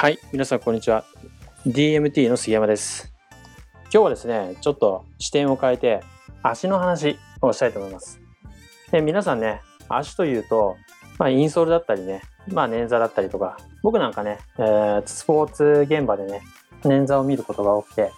[0.00, 1.04] はい、皆さんこんにちは。
[1.66, 3.12] DMT の杉山です。
[3.86, 6.04] 今日はですね、ちょっと視点を変えて
[6.40, 8.20] 足の話をしたいと思います。
[8.92, 10.76] で皆さんね、足というと、
[11.18, 16.42] まあ、インソールだったりね、まあ、捻挫だったりとか、僕なんかね、えースポーツ現場でね、
[16.84, 18.12] 捻挫を見ることが多くて、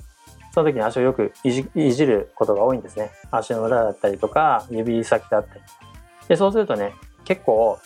[0.53, 3.11] その時に足をよくいじいじることが多いんですね。
[3.31, 5.61] 足の裏だったりとか、指先だったり。
[6.29, 6.93] で、そうするとね、
[7.25, 7.79] 結構、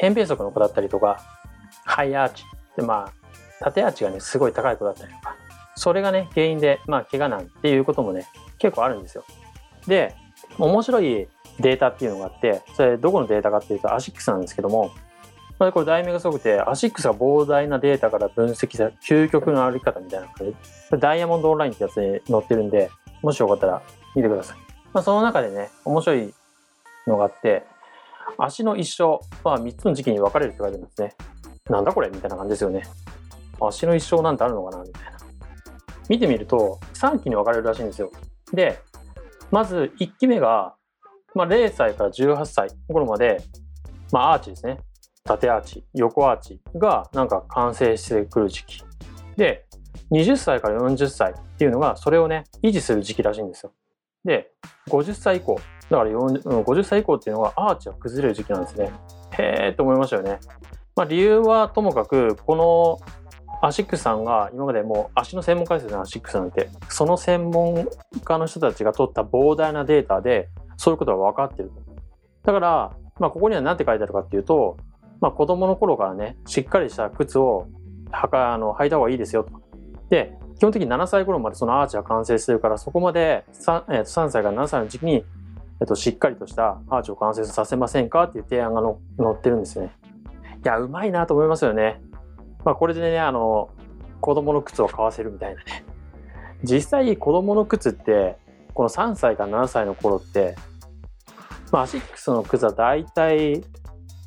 [0.00, 1.20] 扁平足の子だったりとか、
[1.84, 2.44] ハイアーチ。
[2.78, 3.21] で、まあ、
[3.62, 5.36] 縦アーチがね、すごい高い子だったりとか、
[5.74, 8.26] それがね、原因で、まあ、怪我なんていうこともね、
[8.58, 9.24] 結構あるんですよ。
[9.86, 10.14] で、
[10.58, 11.28] 面白い
[11.60, 14.90] データっていうのがあって、それどこのデータかっていうと、アシックスなんですけども、
[15.58, 20.56] これ題名がすごくて、アシックスが膨大なデータから分析した究極の歩き方みたいな感じ、
[20.98, 22.90] ダイヤモンドオンラインってやつに載ってるんで、
[23.22, 23.82] もしよかったら
[24.16, 24.56] 見てください。
[24.92, 26.34] まあ、その中でね、面白い
[27.06, 27.64] のがあって、
[28.38, 31.14] 足の一生は3つの時期に分かれるって書いてあるんですね。
[31.70, 32.82] なんだこれみたいな感じですよね。
[33.68, 35.18] 足の一生なんてあるのかなみたいな。
[36.08, 38.10] 見てみると、3期に分かれるらしいんですよ。
[38.52, 38.80] で、
[39.50, 40.74] まず1期目が、
[41.34, 43.42] まあ、0歳から18歳の頃まで、
[44.10, 44.78] まあ、アーチですね。
[45.24, 48.82] 縦アーチ、横アーチがなんか完成してくる時期。
[49.36, 49.66] で、
[50.10, 53.72] 20歳から40歳っていうのが、それをね、維持する時期らしいんですよ。
[54.24, 54.50] で、
[54.88, 58.92] 50歳以降、だから50歳以降っていうのがアーチが崩れる時期なんですね。
[59.38, 60.38] へーって思いましたよね。
[60.94, 63.21] まあ、理由はともかく、この
[63.64, 66.68] アシックスさんが今までもう足の専門家ですよね、アシックスなんて。
[66.88, 67.86] その専門
[68.24, 71.70] 家の人たちが取った膨大なデータで、そういうことが分かってる。
[72.42, 74.76] だから、まあ、ここには何て書いてあるかっていうと、
[75.20, 77.68] まあ、子供の頃からね、しっかりした靴を
[78.10, 79.52] 履かあの履いた方がいいですよと。
[80.10, 85.24] で、基本的に7歳頃までそのアーチが完成してるから、そこまで 3,、えー3歳から7歳の時期に、
[85.80, 88.94] えっと、しっかりとしたアーチを完成させませんかっていう提案が載
[89.32, 89.92] ってるんですよね。
[90.64, 92.02] いや、うまいなと思いますよね。
[92.64, 93.70] まあ、これでね、あの、
[94.20, 95.84] 子供の靴を買わせるみたいなね。
[96.62, 98.36] 実際、子供の靴って、
[98.74, 100.54] この3歳か7歳の頃って、
[101.72, 103.64] まあ、アシックスの靴はだいたい2、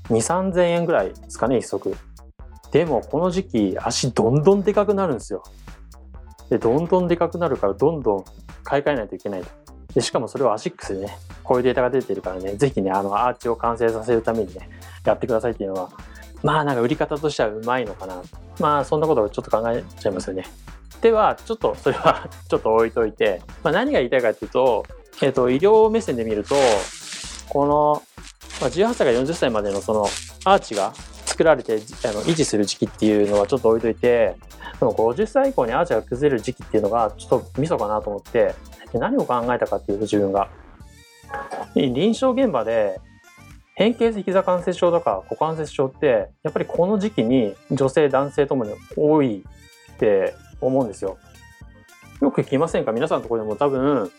[0.09, 1.95] 3000円ぐらいですかね、一足。
[2.71, 5.43] でも、この時期、足どんどんでかくなるんですよ。
[6.49, 8.25] で、どんどんでかくなるから、どんどん
[8.63, 9.47] 買い替えないといけないと。
[9.93, 14.69] で、しかもそれをアシックスでね、こういうデータが出てるからね、ぜひね、あの、アーチを完成させるためにね、
[15.05, 15.89] やってくださいっていうのは、
[16.45, 18.21] まあなんか売り方としてはうまいのかな。
[18.59, 20.45] まあそんなことをちょっと考えちゃいますよね。
[21.01, 24.85] では、ちょっとそれは ちょっと置いといて、まあ、何が言いたいかっていうと、
[25.23, 26.55] えっ、と、医療目線で見ると、
[27.49, 28.03] この、
[28.61, 30.03] まあ、18歳から40歳までのその
[30.45, 30.93] アーチが
[31.25, 34.35] 作られてあの維持する時期っていうのはちょっと置いといて、
[34.79, 38.53] でも50歳以降にアーチが崩れる時期っていうのがちょっとミソかなと思って、
[38.93, 40.47] で何を考えたかっていうと自分が。
[41.75, 42.99] 臨床現場で
[43.75, 49.45] 変形膝関節症とか股関節症ってやっぱりこの時期に女性男性ともに多い
[49.93, 51.17] って思うんですよ。
[52.21, 52.93] よく聞きませんか？
[52.93, 54.09] 皆さんのところでも多分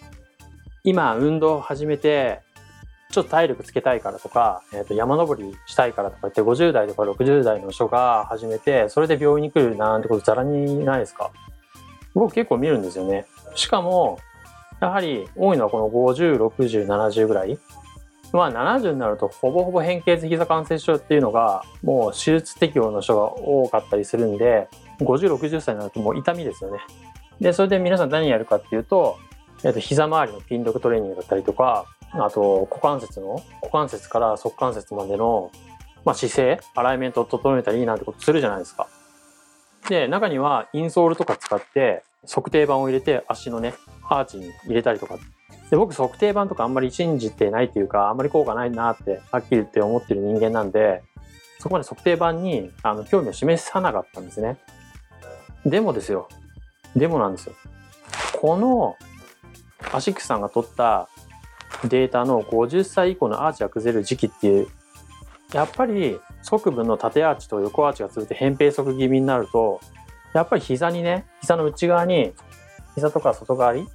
[0.84, 2.40] 今運動を始めて
[3.10, 11.30] ちょっと体力つけたいからとか、えー、と山登りしたいからとか言って50代とか60代の人が始めてそれで病院に来るなんてことざらにないですか？
[12.14, 13.24] 僕結構見るんですよね。
[13.54, 14.18] しかも
[14.80, 17.58] やはり多いのはこの50、60、70ぐらい
[18.36, 24.68] まあ70になるとほぼほぼ変形性膝関節症っていうのがもう手術適用の人が多かったりするんで
[25.00, 26.78] 50、60歳になるともう痛みですよね。
[27.40, 29.18] で、それで皆さん何やるかっていうと、
[29.64, 35.50] えっと、膝周りの筋力トレーニングだったりとか、あと股関節の、股関節から側関節までの、
[36.04, 38.88] まあ、姿勢、アライメントを整えたらいいなんてことするじゃないですか。
[39.88, 43.74] で、中にはインソールとか使って測定板を入れて足のね、
[44.08, 45.18] アーチに入れたりとか
[45.70, 51.02] で僕測定板とかあんまり信じてないっていうかあんまり効果ないなってはっきり言って思ってる人間なんで
[51.58, 54.58] そこまで測定板にあの興味を示さなかったんですね。
[55.64, 56.28] でもですよ。
[56.94, 57.54] でもなんですよ。
[58.32, 58.96] この
[59.92, 61.08] アシックスさんが取った
[61.88, 64.68] データの50歳以降のアーチが崩れる時期っていう
[65.52, 69.80] やっぱり側部の縦アーチと横アーチが続いて扁平足気味になると
[70.34, 72.32] やっぱり膝にね膝の内側に
[72.94, 73.88] 膝とか外側に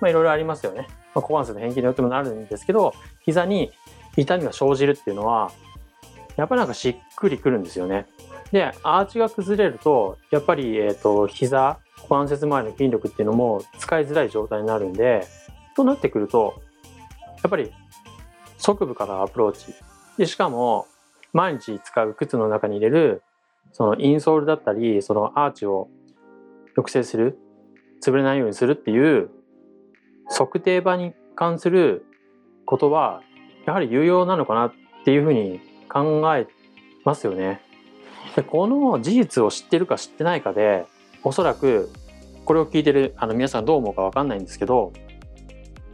[0.00, 0.86] まあいろいろありますよね。
[1.14, 2.94] まあ、股関節の変形によってもなるんですけど、
[3.24, 3.72] 膝に
[4.16, 5.50] 痛みが生じるっていうのは、
[6.36, 8.06] やっぱりなんかしっくりくるんですよね。
[8.52, 15.26] で、アーチが崩れると、やっぱり、えっ、と、膝、股関節周りの筋力っていうのも使いづらい状態になるんで、
[15.74, 16.62] となってくると、
[17.42, 17.72] やっぱり
[18.58, 19.74] 側部からアプローチ。
[20.18, 20.86] で、しかも、
[21.32, 23.22] 毎日使う靴の中に入れる、
[23.72, 25.88] そのインソールだったり、そのアーチを
[26.76, 27.38] 抑制する、
[28.02, 29.30] 潰れないようにするっていう
[30.28, 32.06] 測定場に関する
[32.64, 33.22] ことは
[33.66, 34.72] やはり有用なのかなっ
[35.04, 36.46] ていうふうに考え
[37.04, 37.60] ますよね。
[38.34, 40.86] でこの事実を知ってるか知ってないかで
[41.24, 41.90] おそらく
[42.44, 44.92] これを聞いてるあの皆さんどう思うか分かんないんですけど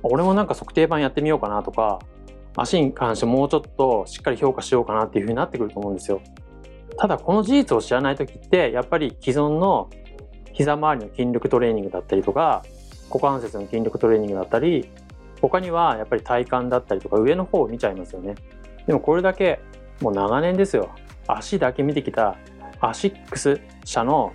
[0.02, 2.00] 俺もなんか測定版やってみようかなとか
[2.56, 6.20] 足に関してもうちょっとしっかり評価しようかなっていうふうになってくると思うんですよ。
[6.98, 9.88] ただこの事実を知らない時ってやっぱり既存の
[10.52, 12.62] 膝周りの筋力トレーニングだったりとか
[13.12, 14.88] 股関節の筋力トレーニングだったり
[15.42, 18.36] 他にはやっぱり体幹だったりとか上の方を見ちゃいますよね。
[18.86, 19.60] でもこれだけ
[20.00, 20.90] もう長年ですよ
[21.26, 22.36] 足だけ見てきた
[22.80, 24.32] アシックス社の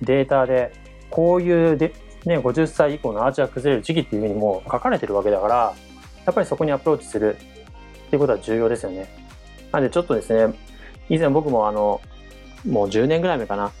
[0.00, 0.72] データで
[1.10, 1.92] こういうで、
[2.24, 5.74] ね、50歳以降のアーチが崩れる時期っていうふうにも書かれてるわけだから
[6.24, 9.08] やっぱりそこにアプローチするっていうことは重要ですよね。
[9.70, 10.54] なんでちょっとですね
[11.08, 12.00] 以前僕もあの
[12.66, 13.72] もう10年ぐらい前かな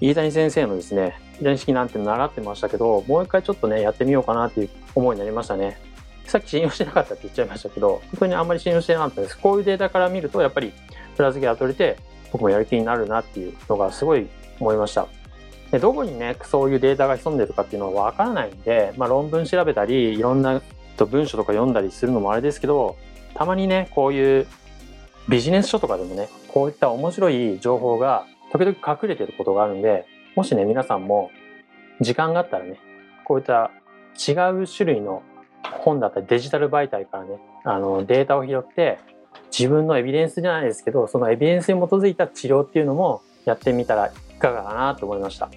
[0.00, 5.80] 飯谷先生のですね遺式なんて習ってましたけどもう一回ちょっとねやってみようかなっていう思いになりましたね。
[6.26, 9.38] さっき信用してなかったって言っちゃいましたけど本当にあんまり信用してなかったです。
[9.38, 10.72] こういうデータから見るとやっぱり
[11.16, 11.96] プラスギア取れて
[12.32, 14.28] 僕もやる気になるなっていうのがすごい
[14.60, 15.06] 思いました。
[15.70, 20.60] でどこにねそういうデータが潜んでるかっていうのは分からないんで、まあ、論文調べたりいろんな
[20.96, 22.96] 文書とか読んだりするのもあれですけど
[23.34, 24.46] たまにねこういう
[25.28, 30.06] ビジネス書とかでもねこういった面白い情報が時々隠れてることがあるんで
[30.36, 31.30] もしね皆さんも
[32.00, 32.78] 時間があったらね
[33.24, 33.70] こういった
[34.16, 34.32] 違
[34.62, 35.22] う種類の
[35.62, 38.98] 本だったりデジタル媒体からねあのデータを拾って
[39.56, 45.50] 自分のエビデンスじゃないですけどそのエビデンスに基づいた治療っていうのもやってみたらいかがかなと思いました。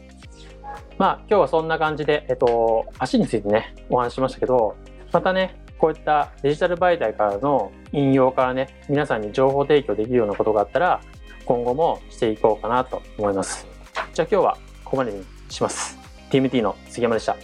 [0.97, 4.75] まあ今日はそんな感じで、えっと、足についてねお話ししましたけど
[5.11, 11.01] またねこういったデジタル媒体からの引用からね皆さんに情報提供できるようなことがあったら
[11.45, 13.72] 今後もしていこうかなと思います。
[14.13, 15.97] じゃあ今日はここまでにします。
[16.29, 17.35] TMT の杉山でした。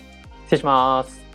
[0.46, 1.29] 失礼します。